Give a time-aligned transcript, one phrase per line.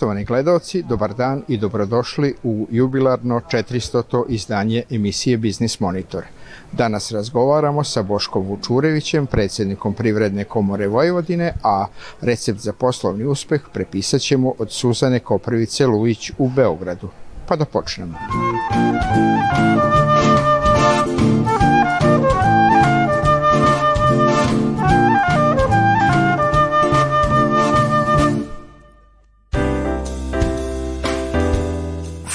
[0.00, 4.24] Poštovani gledalci, dobar dan i dobrodošli u jubilarno 400.
[4.28, 6.24] izdanje emisije Biznis Monitor.
[6.72, 11.86] Danas razgovaramo sa Boškom Vučurevićem, predsjednikom Privredne komore Vojvodine, a
[12.20, 17.08] recept za poslovni uspeh prepisat ćemo od Suzane Koprivice Lujić u Beogradu.
[17.48, 18.18] Pa da počnemo.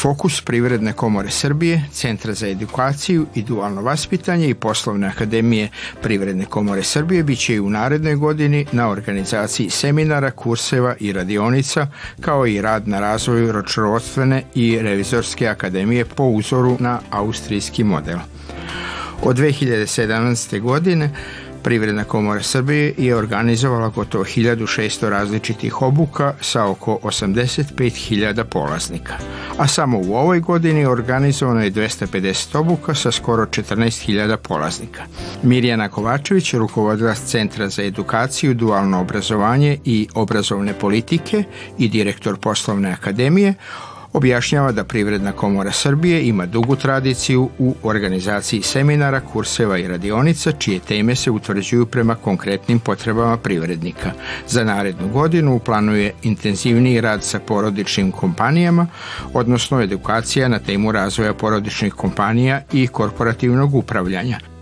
[0.05, 5.69] Fokus Privredne komore Srbije, Centra za edukaciju i dualno vaspitanje i Poslovne akademije
[6.01, 11.87] Privredne komore Srbije biće i u narednoj godini na organizaciji seminara, kurseva i radionica,
[12.21, 18.17] kao i rad na razvoju ročrovodstvene i revizorske akademije po uzoru na austrijski model.
[19.23, 20.61] Od 2017.
[20.61, 21.09] godine
[21.65, 29.13] Privredna komora Srbije je organizovala gotovo 1600 različitih obuka sa oko 85.000 polaznika.
[29.57, 35.03] A samo u ovoj godini organizovano je 250 obuka sa skoro 14.000 polaznika.
[35.43, 41.43] Mirjana Kovačević, rukovodilac Centra za edukaciju, dualno obrazovanje i obrazovne politike
[41.77, 43.53] i direktor Poslovne akademije,
[44.15, 50.79] objašnjava da Privredna komora Srbije ima dugu tradiciju u organizaciji seminara, kurseva i radionica, čije
[50.79, 54.11] teme se utvrđuju prema konkretnim potrebama privrednika.
[54.47, 58.87] Za narednu godinu planuje intenzivniji rad sa porodičnim kompanijama,
[59.33, 64.54] odnosno edukacija na temu razvoja porodičnih kompanija i korporativnog upravljanja.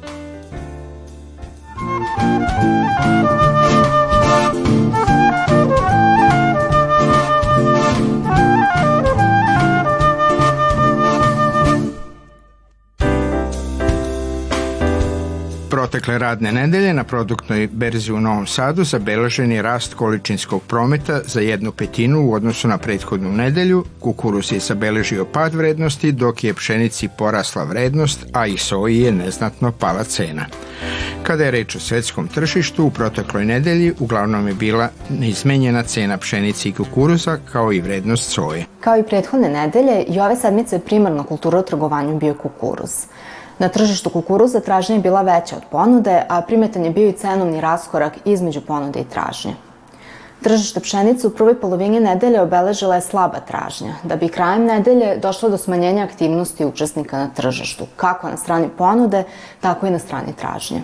[15.94, 21.42] Protekle radne nedelje na produktnoj berzi u Novom Sadu zabeležen je rast količinskog prometa za
[21.42, 27.10] jednu petinu u odnosu na prethodnu nedelju, kukuruz je zabeležio pad vrednosti dok je pšenici
[27.18, 30.46] porasla vrednost, a i soji je neznatno pala cena.
[31.24, 36.70] Kada je reč o svetskom tržištu, u protekloj nedelji uglavnom je bila neizmenjena cena pšenice
[36.70, 38.66] i kukuruza kao i vrednost soje.
[38.80, 43.06] Kao i prethodne nedelje, i ove sedmice primarna kultura u trgovanju bio kukuruz.
[43.60, 47.62] Na tržištu kukuruza tražnja je bila veća od ponude, a primetan je bio i cenovni
[47.62, 49.56] raskorak između ponude i tražnje.
[50.44, 55.50] Tržište pšenice u prvoj polovini nedelje obeležila je slaba tražnja, da bi krajem nedelje došlo
[55.50, 59.24] do smanjenja aktivnosti učesnika na tržištu, kako na strani ponude,
[59.62, 60.82] tako i na strani tražnje.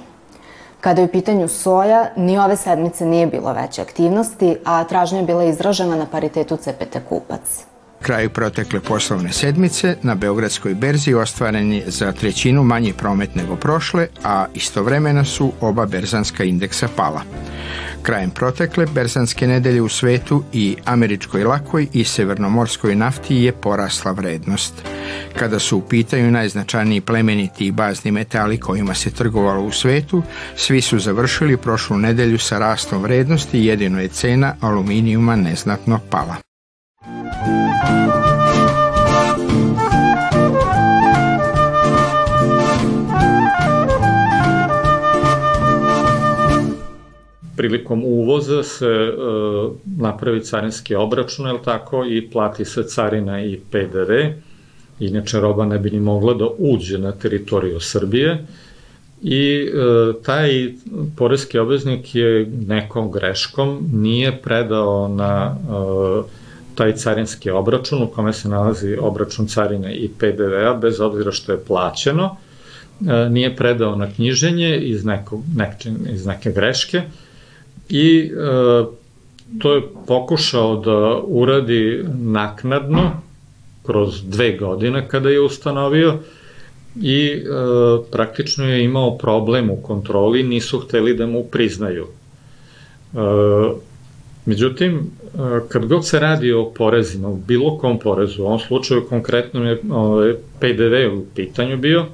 [0.81, 5.25] Kada je u pitanju soja, ni ove sedmice nije bilo veće aktivnosti, a tražnja je
[5.25, 7.68] bila izražena na paritetu CPT kupac
[8.01, 14.07] kraju protekle poslovne sedmice na Beogradskoj berzi ostvaren je za trećinu manji promet nego prošle,
[14.23, 17.21] a istovremeno su oba berzanska indeksa pala.
[18.01, 24.73] Krajem protekle berzanske nedelje u svetu i američkoj lakoj i severnomorskoj nafti je porasla vrednost.
[25.39, 30.23] Kada su u pitanju najznačajniji plemeniti i bazni metali kojima se trgovalo u svetu,
[30.55, 36.48] svi su završili prošlu nedelju sa rastom vrednosti, jedino je cena aluminijuma neznatno pala.
[47.59, 49.11] Prilikom uvoza se e,
[49.97, 54.11] napravi carinski obračun, je tako, i plati se carina i PDV,
[54.99, 58.45] inače roba ne bi ni mogla da uđe na teritoriju Srbije,
[59.21, 60.73] i e, taj
[61.17, 66.29] porezki obveznik je nekom greškom nije predao na e,
[66.75, 71.63] taj carinski obračun u kome se nalazi obračun carine i PDV-a bez obzira što je
[71.67, 72.35] plaćeno,
[73.07, 77.01] e, nije predao na knjiženje iz, nekog, nek, iz neke greške,
[77.89, 78.85] i e,
[79.59, 83.11] to je pokušao da uradi naknadno
[83.83, 86.17] kroz dve godine kada je ustanovio
[87.01, 87.41] i e,
[88.11, 92.07] praktično je imao problem u kontroli, nisu hteli da mu priznaju.
[93.13, 93.17] E,
[94.45, 95.37] međutim, e,
[95.69, 99.81] kad god se radi o porezima, bilo kom porezu, u ovom slučaju konkretno je
[100.59, 102.05] PDV u pitanju bio,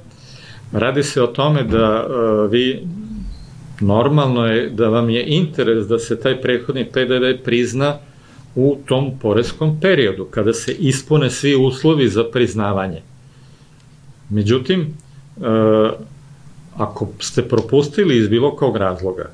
[0.72, 2.86] radi se o tome da e, vi
[3.80, 7.98] normalno je da vam je interes da se taj prethodni PDV prizna
[8.54, 13.02] u tom poreskom periodu, kada se ispune svi uslovi za priznavanje.
[14.30, 14.90] Međutim, e,
[16.76, 19.30] ako ste propustili iz bilo kog razloga,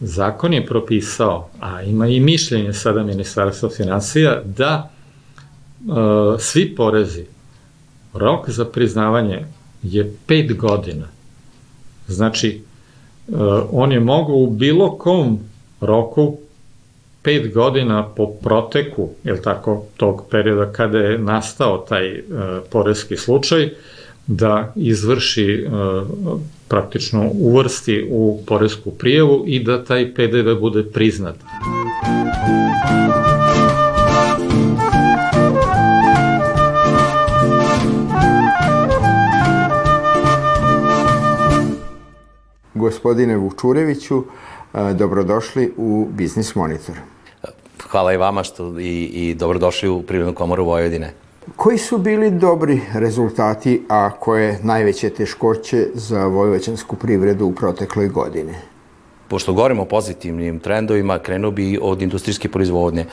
[0.00, 5.92] zakon je propisao, a ima i mišljenje sada Ministarstva financija, da e,
[6.38, 7.24] svi porezi,
[8.14, 9.44] rok za priznavanje
[9.82, 11.06] je pet godina.
[12.08, 12.62] Znači,
[13.72, 15.38] on je mogao u bilo kom
[15.80, 16.36] roku
[17.22, 22.22] pet godina po proteku, je tako, tog perioda kada je nastao taj e,
[22.70, 23.68] porezki slučaj,
[24.26, 25.68] da izvrši e,
[26.68, 31.36] praktično uvrsti u porezku prijevu i da taj PDV bude priznat.
[42.78, 44.24] Gospodine Vučureviću,
[44.94, 46.94] dobrodošli u Biznis Monitor.
[47.90, 51.12] Hvala i vama što i, i dobrodošli u Privrednu komoru Vojvodine.
[51.56, 58.54] Koji su bili dobri rezultati, a koje najveće teškoće za vojvođansku privredu u protekloj godini?
[59.28, 63.04] Pošto govorimo o pozitivnim trendovima, krenuo bi od industrijske proizvodnje.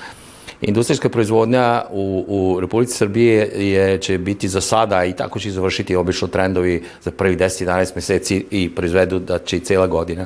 [0.62, 5.96] Industrijska proizvodnja u, u Republici Srbije je, će biti za sada i tako će završiti
[5.96, 10.26] obično trendovi za prvi 10-11 meseci i proizvedu da će i cela godina.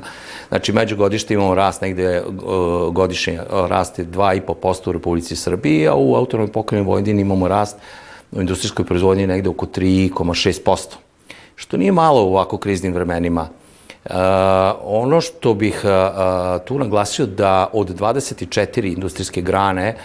[0.50, 2.24] Znači, međugodište imamo rast negde
[2.92, 7.78] godišnje raste 2,5% u Republici Srbiji, a u autonomnoj pokrenju Vojvodini imamo rast
[8.32, 10.96] u industrijskoj proizvodnji negde oko 3,6%.
[11.56, 13.50] Što nije malo u ovako kriznim vremenima.
[14.06, 14.12] Uh,
[14.84, 19.96] ono što bih uh, tu naglasio da od 24 industrijske grane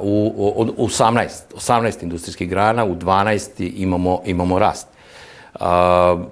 [0.00, 4.88] u, u, u 18, 18 industrijskih grana, u 12 imamo, imamo rast.
[5.60, 6.24] A,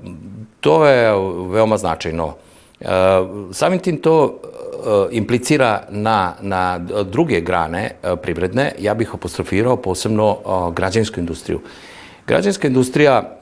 [0.60, 1.12] to je
[1.48, 2.34] veoma značajno.
[2.84, 4.40] A, samim tim to
[5.10, 6.78] implicira na, na
[7.12, 7.90] druge grane
[8.22, 10.38] privredne, ja bih apostrofirao posebno
[10.72, 11.60] građansku industriju.
[12.26, 13.36] Građanska industrija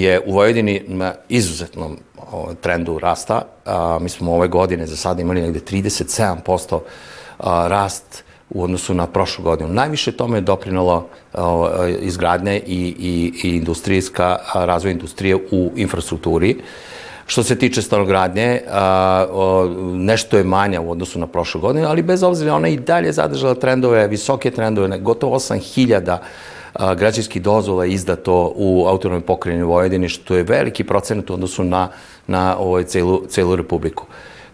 [0.00, 1.98] je u Vojvodini na izuzetnom
[2.60, 3.42] trendu rasta.
[4.00, 6.80] mi smo ove godine za sada imali negde 37%
[7.68, 9.68] rast u odnosu na prošlu godinu.
[9.68, 11.06] Najviše tome je doprinalo
[12.00, 16.56] izgradnje i, i, i industrijska, razvoj industrije u infrastrukturi.
[17.26, 18.60] Što se tiče stanogradnje,
[19.94, 23.54] nešto je manja u odnosu na prošlu godinu, ali bez obzira ona i dalje zadržala
[23.54, 26.18] trendove, visoke trendove, gotovo 8000
[26.96, 31.88] građanskih dozvola izdato u autonomnoj pokrajini Vojvodini, što je veliki procenat u odnosu na,
[32.26, 34.06] na ovoj celu, celu republiku.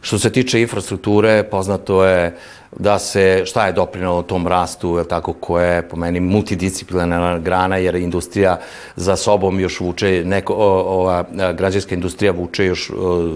[0.02, 2.36] Što se tiče infrastrukture, poznato je
[2.78, 7.76] da se, šta je doprinalo tom rastu, je tako, koje je po meni multidisciplinarna grana,
[7.76, 8.60] jer industrija
[8.96, 11.24] za sobom još vuče, neko, o, ova
[11.54, 13.34] građanska industrija vuče još o,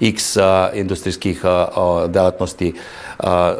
[0.00, 2.74] x a, industrijskih a, a, delatnosti
[3.18, 3.54] a,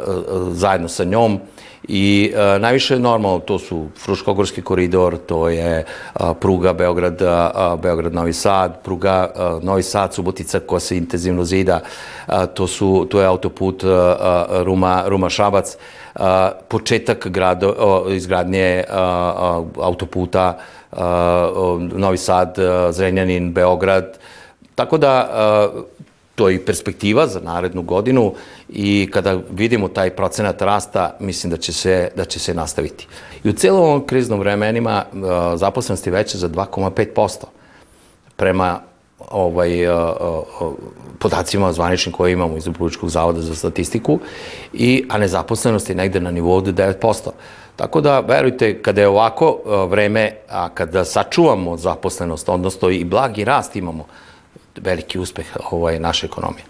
[0.51, 1.39] zajedno sa njom.
[1.87, 8.13] I e, najviše normalno to su Fruškogorski koridor, to je a, pruga Beograd, a, Beograd
[8.13, 11.79] Novi Sad, pruga a, Novi Sad Subotica koja se intenzivno zida,
[12.25, 15.77] a, to su to je autoput a, Ruma Ruma Šabac,
[16.15, 17.75] a, početak grado,
[18.07, 20.57] a, izgradnje a, a, autoputa
[20.91, 24.17] a, Novi Sad, a, Zrenjanin, Beograd.
[24.75, 25.69] Tako da a,
[26.35, 28.33] to je i perspektiva za narednu godinu
[28.69, 33.07] i kada vidimo taj procenat rasta, mislim da će se, da će se nastaviti.
[33.43, 35.19] I u celom ovom kriznom vremenima uh,
[35.55, 37.45] zaposlenost je veća za 2,5%
[38.35, 38.79] prema
[39.31, 39.97] ovaj, uh,
[40.61, 40.73] uh,
[41.19, 44.19] podacima zvaničnim koje imamo iz Republičkog zavoda za statistiku,
[44.73, 47.29] i, a nezaposlenost je negde na nivou od 9%.
[47.75, 53.75] Tako da, verujte, kada je ovako vreme, a kada sačuvamo zaposlenost, odnosno i blagi rast
[53.75, 54.05] imamo,
[54.81, 56.65] veliki uspeh ovaj, naše ekonomije.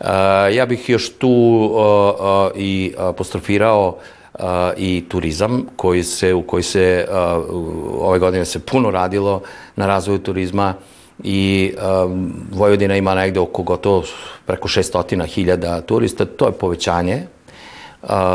[0.00, 0.06] Uh,
[0.52, 1.80] ja bih još tu uh,
[2.20, 3.96] uh, i apostrofirao
[4.34, 4.40] uh,
[4.76, 7.16] i turizam koji se, u koji se uh,
[8.00, 9.42] ove godine se puno radilo
[9.76, 10.74] na razvoju turizma
[11.24, 11.74] i
[12.52, 14.04] Vojvodina ima negde oko gotovo
[14.46, 17.22] preko 600.000 turista, to je povećanje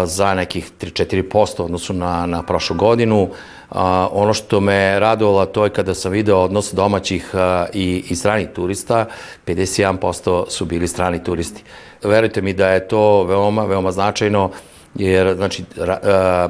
[0.05, 3.29] za nekih 3-4% odnosu na, na prošlu godinu.
[3.73, 8.15] A, ono što me radovalo to je kada sam video odnos domaćih a, i, i
[8.15, 9.05] stranih turista,
[9.47, 11.63] 51% su bili strani turisti.
[12.03, 14.49] Verujte mi da je to veoma, veoma značajno,
[14.95, 16.49] jer, znači, a,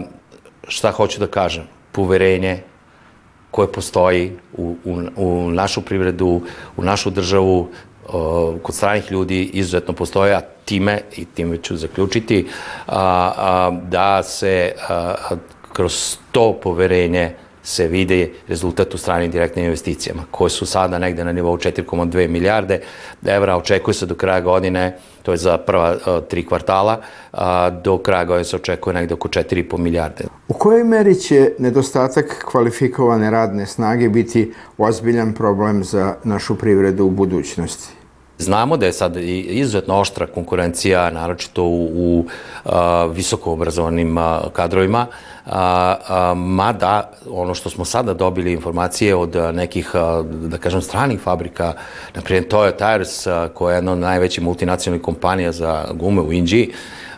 [0.68, 2.64] šta hoću da kažem, poverenje
[3.52, 6.42] koje postoji u, u, u našu privredu,
[6.78, 7.70] u našu državu,
[8.62, 12.48] kod stranih ljudi izuzetno postoje, a time, i time ću zaključiti,
[12.88, 15.16] a, a, da se a,
[15.74, 17.32] kroz to poverenje
[17.64, 22.82] se vide rezultat u stranim direktnim investicijama, koje su sada negde na nivou 4,2 milijarde
[23.26, 25.96] evra, očekuje se do kraja godine, to je za prva
[26.30, 27.02] tri kvartala,
[27.32, 30.24] a do kraja godine se očekuje negde oko 4,5 milijarde.
[30.48, 37.10] U kojoj meri će nedostatak kvalifikovane radne snage biti ozbiljan problem za našu privredu u
[37.10, 38.03] budućnosti?
[38.44, 42.26] Znamo da je sad izuzetno oštra konkurencija, naročito u, u
[42.66, 45.06] a, visoko obrazovanim a, kadrovima,
[45.46, 51.20] a, a, mada ono što smo sada dobili informacije od nekih, a, da kažem, stranih
[51.20, 51.74] fabrika,
[52.16, 56.74] na primjer Toyo Tires, koja je jedna od najvećih multinacionalnih kompanija za gume u Indiji,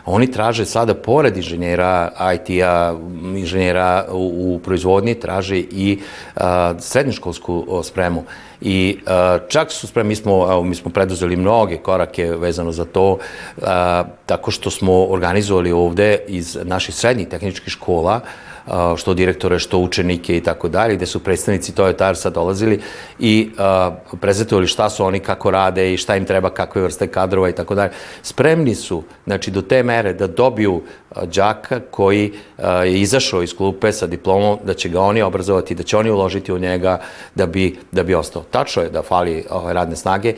[0.06, 2.94] Oni traže sada, pored inženjera IT-a,
[3.34, 5.98] inženjera u, u proizvodnji, traže i
[6.36, 8.24] a, srednjoškolsku spremu.
[8.60, 12.84] I a, čak su spremni, mi smo, evo, mi smo preduzeli mnoge korake vezano za
[12.84, 13.18] to,
[13.62, 18.20] a, tako što smo organizovali ovde iz naših srednjih tehničkih škola,
[18.96, 22.80] što direktore, što učenike i tako dalje, gde su predstavnici Toyo Tiresa dolazili
[23.18, 23.50] i
[24.20, 27.74] prezentovali šta su oni, kako rade i šta im treba, kakve vrste kadrova i tako
[27.74, 27.92] dalje.
[28.22, 30.82] Spremni su, znači, do te mere da dobiju
[31.34, 32.32] đaka koji
[32.84, 36.52] je izašao iz klupe sa diplomom, da će ga oni obrazovati, da će oni uložiti
[36.52, 37.00] u njega
[37.34, 38.42] da bi, da bi ostao.
[38.50, 40.34] Tačno je da fali radne snage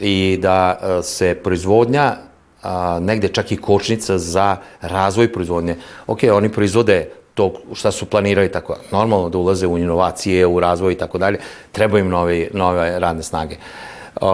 [0.00, 2.16] i da se proizvodnja
[2.62, 5.76] a, negde čak i kočnica za razvoj proizvodnje.
[6.06, 10.92] Ok, oni proizvode to šta su planirali tako normalno da ulaze u inovacije, u razvoj
[10.92, 11.38] i tako dalje,
[11.72, 13.56] treba im nove, nove radne snage.
[14.20, 14.26] Uh,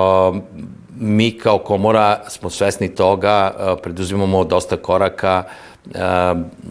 [0.97, 6.01] mi kao komora smo svesni toga, uh, preduzimamo dosta koraka, uh,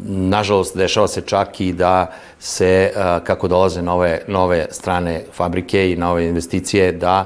[0.07, 5.95] nažalost dešava se čak i da se, uh, kako dolaze nove, nove strane fabrike i
[5.95, 7.25] nove investicije, da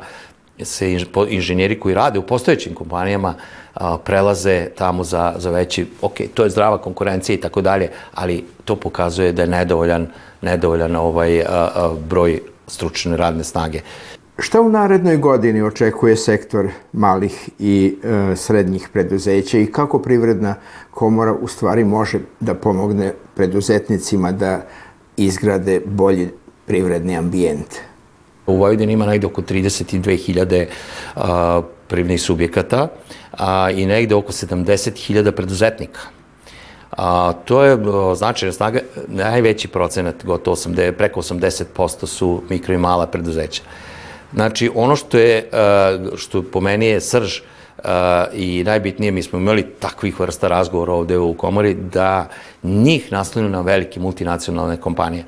[0.64, 0.98] se
[1.30, 3.34] inženjeri koji rade u postojećim kompanijama
[3.80, 8.46] a, prelaze tamo za, za veći, ok, to je zdrava konkurencija i tako dalje, ali
[8.66, 10.08] to pokazuje da je nedovoljan,
[10.42, 13.82] nedovoljan ovaj a, a, broj stručne radne snage.
[14.40, 20.56] Šta u narednoj godini očekuje sektor malih i e, srednjih preduzeća i kako privredna
[20.92, 24.62] komora u stvari može da pomogne preduzetnicima da
[25.18, 26.30] izgrade bolji
[26.66, 27.76] privredni ambijent?
[28.48, 32.88] U Vojvodini ima negde oko 32.000 privrednih subjekata
[33.32, 36.00] a, i negde oko 70.000 preduzetnika.
[36.92, 37.78] A, to je
[38.16, 43.62] značajna snaga, najveći procenat, gotovo 80, preko 80% su mikro i mala preduzeća.
[44.34, 45.50] Znači, ono što je,
[46.18, 47.40] što po meni je srž
[48.34, 52.30] i najbitnije, mi smo imali takvih vrsta razgovora ovde u komori, da
[52.64, 55.24] njih naslonu na velike multinacionalne kompanije.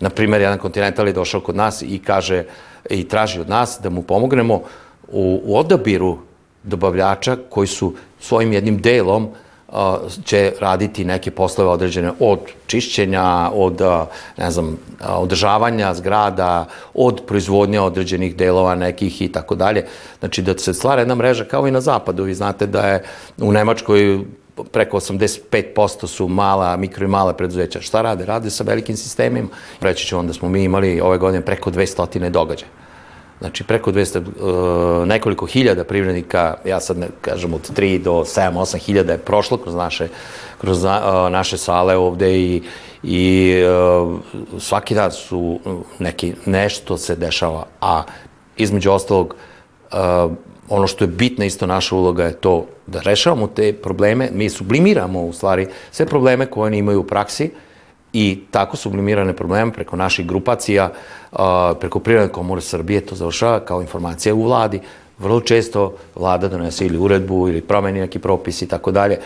[0.00, 2.44] Na primer, jedan kontinental je došao kod nas i kaže
[2.90, 4.62] i traži od nas da mu pomognemo
[5.12, 6.18] u, u odabiru
[6.62, 9.28] dobavljača koji su svojim jednim delom
[9.72, 14.78] a, će raditi neke poslove određene od čišćenja, od, a, ne znam,
[15.08, 19.86] održavanja zgrada, od proizvodnje određenih delova nekih i tako dalje.
[20.18, 22.24] Znači da se stvara jedna mreža kao i na zapadu.
[22.24, 23.04] Vi znate da je
[23.38, 24.20] u Nemačkoj
[24.72, 27.80] preko 85% su mala, mikro i mala preduzeća.
[27.80, 28.24] Šta rade?
[28.24, 29.48] Rade sa velikim sistemima.
[29.80, 32.68] Reći ću vam da smo mi imali ove godine preko 200 događaja.
[33.42, 38.52] Znači, preko 200, uh, nekoliko hiljada privrednika, ja sad ne kažem od 3 do 7,
[38.52, 40.08] 8 hiljada je prošlo kroz naše,
[40.60, 40.90] kroz uh,
[41.30, 42.62] naše sale ovde i,
[43.02, 44.18] i uh,
[44.58, 45.60] svaki dan su
[45.98, 48.02] neki, nešto se dešava, a
[48.56, 49.34] između ostalog,
[49.92, 49.98] uh,
[50.68, 55.22] ono što je bitna isto naša uloga je to da rešavamo te probleme, mi sublimiramo
[55.22, 57.50] u stvari sve probleme koje oni imaju u praksi
[58.12, 60.92] i tako sublimirane probleme preko naših grupacija,
[61.80, 64.80] preko Prirodne komore Srbije, to završava kao informacija u vladi.
[65.18, 69.18] Vrlo često vlada donese ili uredbu ili promeni neki propis i tako dalje.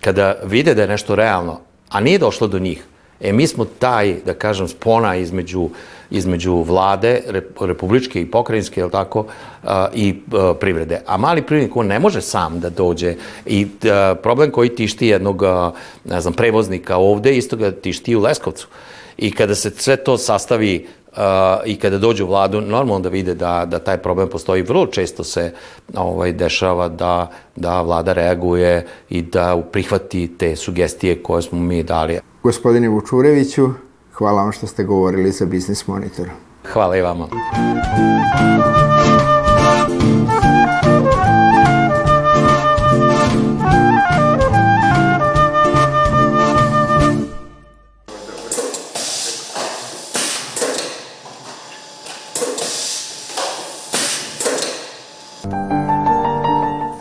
[0.00, 2.84] Kada vide da je nešto realno, a nije došlo do njih,
[3.22, 5.68] E, mi smo taj, da kažem, spona između,
[6.10, 7.20] između vlade,
[7.60, 9.26] republičke i pokrajinske, je tako,
[9.62, 11.00] a, i a, privrede.
[11.06, 13.14] A mali privrednik, on ne može sam da dođe
[13.46, 15.72] i a, problem koji tišti jednog, a,
[16.04, 18.68] ne znam, prevoznika ovde, isto ga tišti u Leskovcu.
[19.16, 21.18] I kada se sve to sastavi Uh,
[21.66, 24.62] i kada dođu u vladu, normalno da vide da, da taj problem postoji.
[24.62, 25.52] Vrlo često se
[25.94, 32.31] ovaj, dešava da, da vlada reaguje i da prihvati te sugestije koje smo mi dali.
[32.42, 33.70] Gospodine Vučureviću,
[34.12, 36.28] hvala vam što ste govorili za Biznis Monitor.
[36.72, 37.28] Hvala i vama.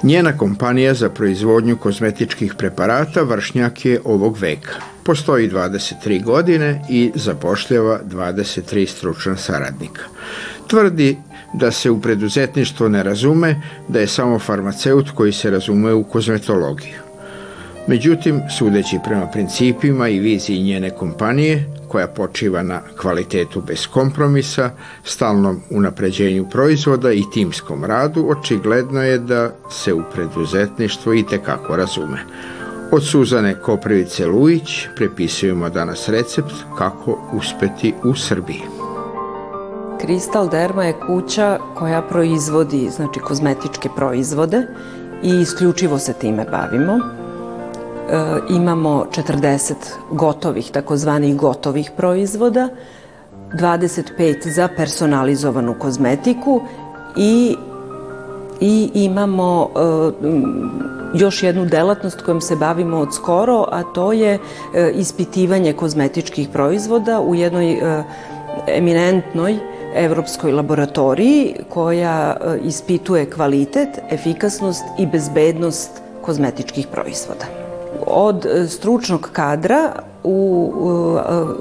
[0.03, 4.90] Njena kompanija za proizvodnju kozmetičkih preparata vršnjak je ovog veka.
[5.03, 10.01] Postoji 23 godine i zapošljava 23 stručna saradnika.
[10.67, 11.17] Tvrdi
[11.53, 17.11] da se u preduzetništvo ne razume, da je samo farmaceut koji se razume u kozmetologiju.
[17.87, 24.71] Međutim, sudeći prema principima i viziji njene kompanije, koja počiva na kvalitetu bez kompromisa,
[25.03, 32.19] stalnom unapređenju proizvoda i timskom radu, očigledno je da se u preduzetništvo i tekako razume.
[32.93, 38.61] Od Suzane Koprivice Lujić prepisujemo danas recept kako uspeti u Srbiji.
[40.01, 44.67] Kristal Derma je kuća koja proizvodi znači kozmetičke proizvode
[45.23, 46.93] i isključivo se time bavimo.
[46.93, 47.01] E,
[48.49, 49.73] imamo 40
[50.11, 52.69] gotovih, takozvanih gotovih proizvoda,
[53.53, 56.61] 25 za personalizovanu kozmetiku
[57.17, 57.55] i
[58.61, 59.79] i imamo e,
[61.13, 64.39] još jednu delatnost kojom se bavimo od skoro, a to je
[64.73, 68.03] e, ispitivanje kozmetičkih proizvoda u jednoj e,
[68.67, 69.57] eminentnoj
[69.95, 75.91] evropskoj laboratoriji koja ispituje kvalitet, efikasnost i bezbednost
[76.21, 77.45] kozmetičkih proizvoda.
[78.07, 79.91] Od stručnog kadra
[80.23, 80.73] u,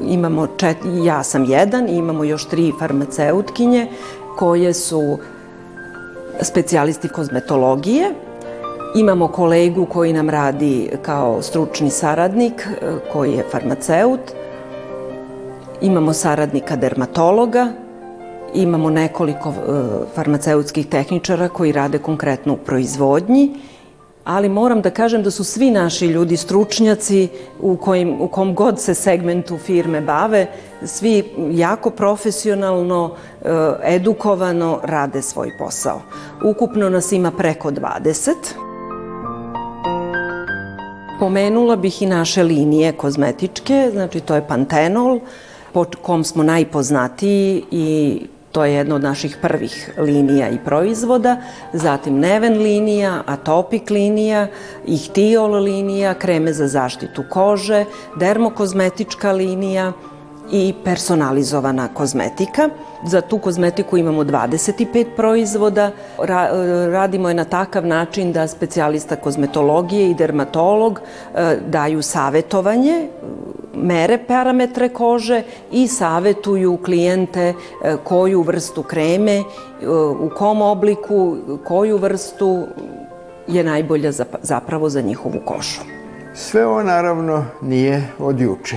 [0.09, 3.89] imamo čet, ja sam jedan imamo još tri farmaceutkinje
[4.37, 5.19] koje su
[6.43, 8.15] specijalisti kozmetologije.
[8.97, 14.21] Imamo kolegu koji nam radi kao stručni saradnik e, koji je farmaceut.
[15.81, 17.73] Imamo saradnika dermatologa
[18.55, 19.55] Imamo nekoliko e,
[20.15, 23.51] farmaceutskih tehničara koji rade konkretno u proizvodnji,
[24.25, 27.29] ali moram da kažem da su svi naši ljudi stručnjaci
[27.61, 30.47] u, kojim, u kom god se segmentu firme bave,
[30.85, 33.49] svi jako profesionalno, e,
[33.85, 36.01] edukovano rade svoj posao.
[36.45, 38.33] Ukupno nas ima preko 20.
[41.21, 45.21] Pomenula bih i naše linije kozmetičke, znači to je Pantenol,
[45.73, 48.21] po kom smo najpoznatiji i
[48.53, 51.37] To je jedna od naših prvih linija i proizvoda,
[51.73, 54.47] zatim Neven linija, Atopik linija,
[54.87, 57.85] Ihtiol linija, kreme za zaštitu kože,
[58.17, 59.93] dermokozmetička linija
[60.53, 62.69] i personalizovana kozmetika.
[63.07, 65.91] Za tu kozmetiku imamo 25 proizvoda.
[66.19, 66.49] Ra
[66.93, 71.01] radimo je na takav način da specijalista kozmetologije i dermatolog
[71.35, 73.09] e, daju savetovanje
[73.75, 77.55] mere parametre kože i savetuju klijente e,
[78.05, 79.45] koju vrstu kreme, e,
[80.21, 82.67] u kom obliku, koju vrstu
[83.47, 85.81] je najbolja zapravo za njihovu kožu.
[86.35, 88.77] Sve ovo naravno nije od juče.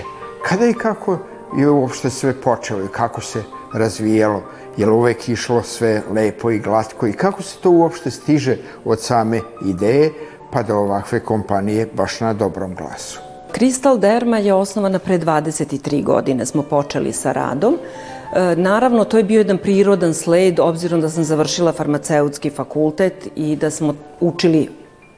[0.50, 1.18] Kada i kako
[1.58, 4.42] je uopšte sve počelo i kako se razvijalo?
[4.78, 9.02] Je li uvek išlo sve lepo i glatko i kako se to uopšte stiže od
[9.02, 10.12] same ideje
[10.52, 13.33] pa do ovakve kompanije baš na dobrom glasu?
[13.54, 17.76] Kristal Derma je osnovana pre 23 godine, smo počeli sa radom.
[17.76, 23.56] E, naravno, to je bio jedan prirodan sled, obzirom da sam završila farmaceutski fakultet i
[23.56, 24.70] da smo učili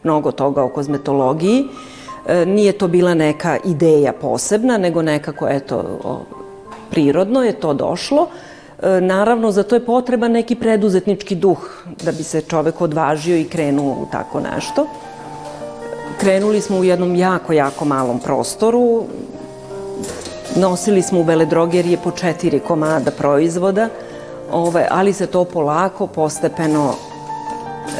[0.03, 1.63] mnogo toga o kozmetologiji.
[2.27, 5.83] E, nije to bila neka ideja posebna, nego nekako, eto,
[6.89, 8.27] prirodno je to došlo.
[8.83, 13.43] E, naravno, za to je potreban neki preduzetnički duh da bi se čovek odvažio i
[13.47, 14.87] krenuo u tako nešto.
[16.17, 19.03] Krenuli smo u jednom jako, jako malom prostoru.
[20.55, 23.89] Nosili smo u veledrogerije po četiri komada proizvoda,
[24.51, 26.93] ove, ali se to polako, postepeno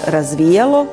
[0.07, 0.85] razvijalo.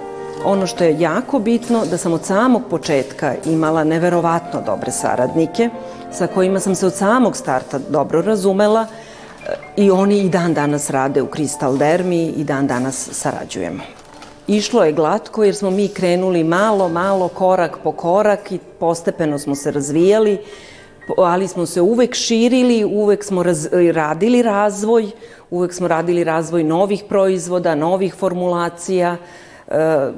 [0.44, 5.70] Ono što je jako bitno, da sam od samog početka imala neverovatno dobre saradnike,
[6.12, 8.86] sa kojima sam se od samog starta dobro razumela
[9.76, 14.01] i oni i dan danas rade u Kristal Dermi i dan danas sarađujemo.
[14.52, 19.54] Išlo je glatko jer smo mi krenuli malo, malo, korak po korak i postepeno smo
[19.54, 20.38] se razvijali,
[21.16, 25.06] ali smo se uvek širili, uvek smo raz, radili razvoj,
[25.50, 29.16] uvek smo radili razvoj novih proizvoda, novih formulacija,
[29.68, 30.10] e,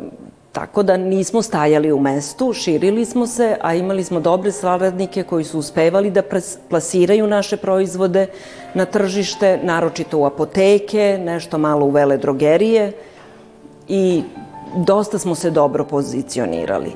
[0.53, 5.45] tako da nismo stajali u mestu, širili smo se, a imali smo dobre saradnike koji
[5.45, 6.23] su uspevali da
[6.69, 8.27] plasiraju naše proizvode
[8.75, 12.93] na tržište, naročito u apoteke, nešto malo u vele drogerije,
[13.89, 14.23] i
[14.77, 16.93] dosta smo se dobro pozicionirali.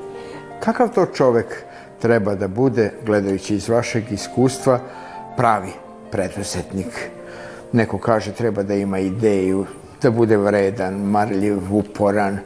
[0.59, 1.63] Kakav to čovek
[2.01, 4.79] treba da bude, gledajući iz vašeg iskustva,
[5.37, 5.71] pravi
[6.11, 7.09] preduzetnik?
[7.71, 9.65] Neko kaže treba da ima ideju,
[10.01, 12.39] da bude vredan, marljiv, uporan,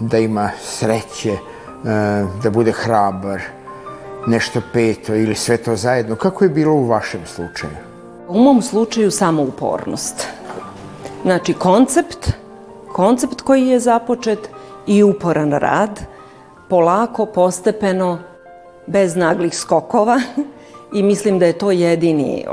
[0.00, 1.36] da ima sreće,
[2.42, 3.40] da bude hrabar,
[4.26, 6.16] nešto peto ili sve to zajedno.
[6.16, 7.72] Kako je bilo u vašem slučaju?
[8.28, 10.26] U mom slučaju samo upornost.
[11.22, 12.32] Znači, koncept
[12.98, 14.50] koncept koji je započet
[14.86, 16.00] i uporan rad,
[16.68, 18.18] polako, postepeno,
[18.86, 20.20] bez naglih skokova
[20.92, 22.44] i mislim da je to jedini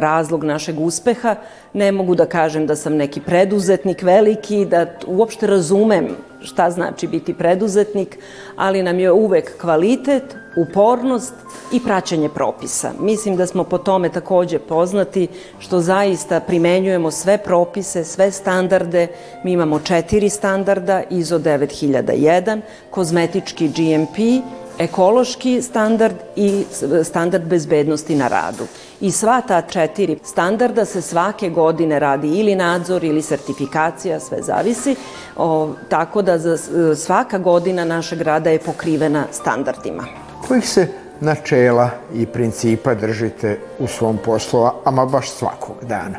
[0.00, 1.36] razlog našeg uspeha.
[1.72, 6.08] Ne mogu da kažem da sam neki preduzetnik veliki, da uopšte razumem
[6.44, 8.18] šta znači biti preduzetnik,
[8.56, 11.34] ali nam je uvek kvalitet, upornost
[11.72, 12.92] i praćenje propisa.
[13.00, 15.28] Mislim da smo po tome takođe poznati
[15.58, 19.06] što zaista primenjujemo sve propise, sve standarde.
[19.44, 24.44] Mi imamo četiri standarda, ISO 9001, kozmetički GMP,
[24.78, 26.64] ekološki standard i
[27.04, 28.66] standard bezbednosti na radu.
[29.00, 34.96] I sva ta četiri standarda se svake godine radi ili nadzor ili sertifikacija, sve zavisi,
[35.36, 36.56] o, tako da za
[36.96, 40.04] svaka godina našeg rada je pokrivena standardima.
[40.48, 40.88] Kojih se
[41.20, 46.18] načela i principa držite u svom poslu, ama baš svakog dana?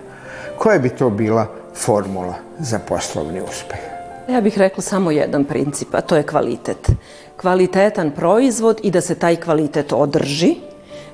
[0.58, 3.80] Koja bi to bila formula za poslovni uspeh?
[4.30, 6.90] Ja bih rekla samo jedan princip, a to je kvalitet
[7.46, 10.56] kvalitetan proizvod i da se taj kvalitet održi,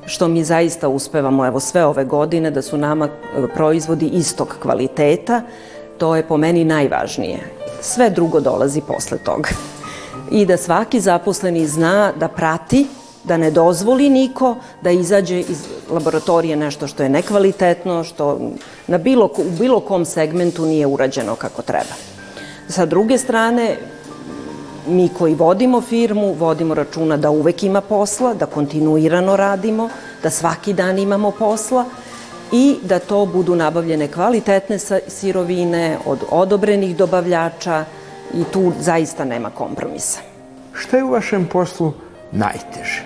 [0.06, 5.42] što mi zaista uspevamo evo sve ove godine da su nama e, proizvodi istog kvaliteta,
[5.98, 7.40] to je po meni najvažnije.
[7.82, 9.50] Sve drugo dolazi posle toga.
[10.32, 12.88] I da svaki zaposleni zna da prati,
[13.24, 18.40] da ne dozvoli niko da izađe iz laboratorije nešto što je nekvalitetno, što
[18.88, 21.96] na bilo, u bilo kom segmentu nije urađeno kako treba.
[22.70, 23.76] Sa druge strane,
[24.88, 29.90] mi koji vodimo firmu, vodimo računa da uvek ima posla, da kontinuirano radimo,
[30.24, 31.86] da svaki dan imamo posla
[32.52, 37.86] i da to budu nabavljene kvalitetne sirovine od odobrenih dobavljača
[38.34, 40.20] i tu zaista nema kompromisa.
[40.74, 41.94] Šta je u vašem poslu
[42.32, 43.04] najteže,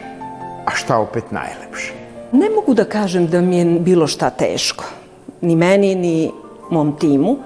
[0.65, 1.93] a šta opet najlepše?
[2.31, 4.83] Ne mogu da kažem da mi je bilo šta teško,
[5.41, 6.31] ni meni, ni
[6.71, 7.37] mom timu,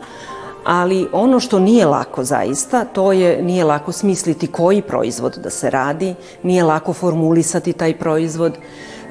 [0.64, 5.70] ali ono što nije lako zaista, to je nije lako smisliti koji proizvod da se
[5.70, 8.54] radi, nije lako formulisati taj proizvod,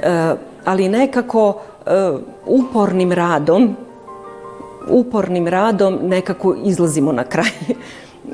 [0.03, 0.35] e,
[0.65, 1.91] ali nekako e,
[2.47, 3.77] upornim radom,
[4.89, 7.51] upornim radom nekako izlazimo na kraj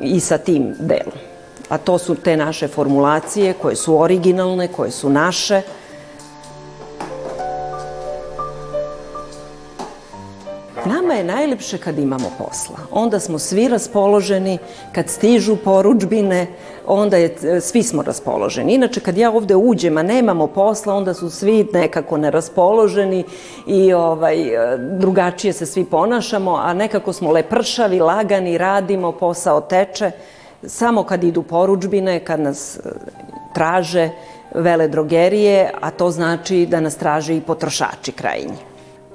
[0.01, 1.19] i sa tim delom.
[1.69, 5.63] A to su te naše formulacije koje su originalne, koje su naše,
[10.87, 12.77] Nama je najlepše kad imamo posla.
[12.91, 14.59] Onda smo svi raspoloženi,
[14.93, 16.47] kad stižu poručbine,
[16.87, 18.75] onda je, svi smo raspoloženi.
[18.75, 23.25] Inače, kad ja ovde uđem, a nemamo posla, onda su svi nekako neraspoloženi
[23.67, 24.37] i ovaj,
[24.79, 30.11] drugačije se svi ponašamo, a nekako smo lepršavi, lagani, radimo, posao teče.
[30.63, 32.81] Samo kad idu poručbine, kad nas e,
[33.55, 34.11] traže
[34.55, 38.57] vele drogerije, a to znači da nas traže i potrošači krajnji.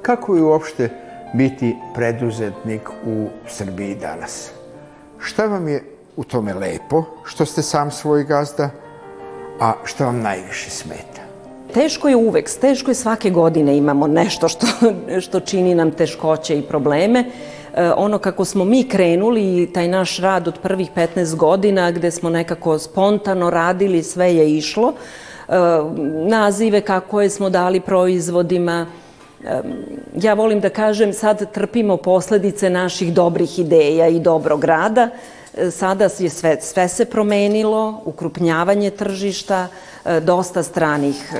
[0.01, 4.51] Kako je uopšte biti preduzetnik u Srbiji danas.
[5.19, 5.83] Šta vam je
[6.15, 8.69] u tome lepo, što ste sam svoj gazda,
[9.59, 11.21] a šta vam najviše smeta?
[11.73, 14.67] Teško je uvek, teško je svake godine imamo nešto što,
[15.21, 17.25] što čini nam teškoće i probleme.
[17.75, 22.29] E, ono kako smo mi krenuli, taj naš rad od prvih 15 godina, gde smo
[22.29, 24.93] nekako spontano radili, sve je išlo.
[24.93, 25.53] E,
[26.27, 28.85] nazive kako je smo dali proizvodima,
[30.21, 35.09] ja volim da kažem, sad trpimo posledice naših dobrih ideja i dobrog rada.
[35.57, 39.67] E, sada je sve, sve se promenilo, ukrupnjavanje tržišta,
[40.05, 41.37] e, dosta stranih e,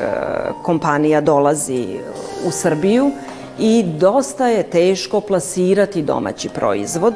[0.64, 1.86] kompanija dolazi
[2.48, 3.12] u Srbiju
[3.60, 7.14] i dosta je teško plasirati domaći proizvod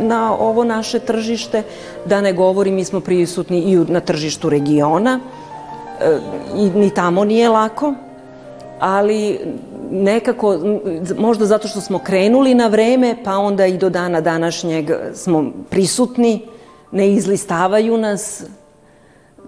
[0.00, 1.62] na ovo naše tržište,
[2.04, 5.20] da ne govorim, mi smo prisutni i na tržištu regiona,
[6.56, 7.94] i ni tamo nije lako,
[8.80, 9.40] ali
[9.90, 10.58] nekako,
[11.18, 16.46] možda zato što smo krenuli na vreme, pa onda i do dana današnjeg smo prisutni,
[16.92, 18.44] ne izlistavaju nas,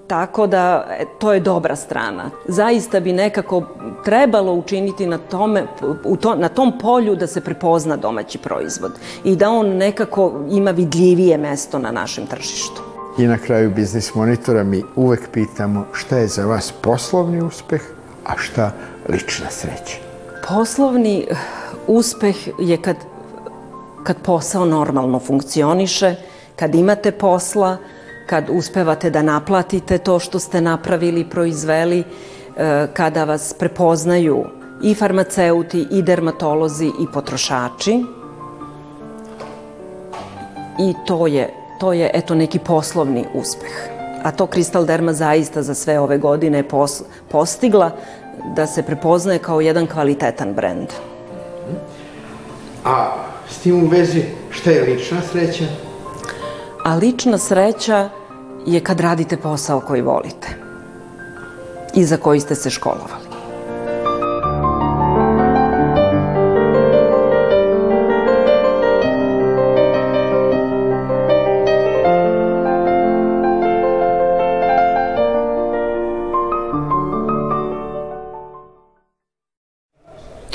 [0.09, 2.31] tako da e, to je dobra strana.
[2.49, 3.63] Zaista bi nekako
[4.05, 5.67] trebalo učiniti na, tome,
[6.05, 8.93] u to, na tom polju da se prepozna domaći proizvod
[9.25, 12.83] i da on nekako ima vidljivije mesto na našem tržištu.
[13.19, 17.83] I na kraju Biznis Monitora mi uvek pitamo šta je za vas poslovni uspeh,
[18.25, 18.73] a šta
[19.09, 20.08] lična sreća?
[20.49, 21.37] Poslovni eh,
[21.87, 22.97] uspeh je kad,
[24.05, 26.15] kad posao normalno funkcioniše,
[26.57, 27.77] kad imate posla,
[28.27, 34.45] kad uspevate da naplatite to što ste napravili, proizveli, eh, kada vas prepoznaju
[34.83, 38.05] i farmaceuti, i dermatolozi, i potrošači.
[40.81, 43.89] I to je, to je eto neki poslovni uspeh.
[44.25, 47.91] A to Kristal Derma zaista za sve ove godine je pos, postigla
[48.57, 50.89] da se prepoznaje kao jedan kvalitetan brend.
[52.85, 53.13] A
[53.51, 55.65] s tim u vezi, šta je lična sreća?
[56.85, 58.09] A lična sreća
[58.67, 60.49] je kad radite posao koji volite
[61.95, 63.28] i za koji ste se školovali.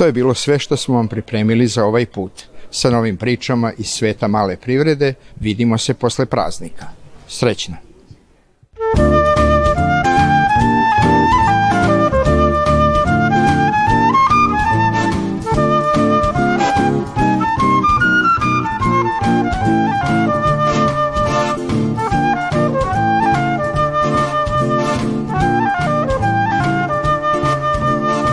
[0.04, 2.32] To je bilo sve što smo vam pripremili za ovaj put.
[2.72, 6.86] Sa novim pričama iz sveta male privrede vidimo se posle praznika.
[7.28, 7.93] Srećno!